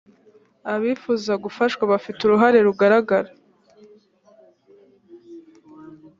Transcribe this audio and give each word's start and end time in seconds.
abifuza 0.73 1.33
gufashwa 1.43 1.83
bafite 1.91 2.19
uruhare 2.23 2.59
rugaragara. 2.67 3.31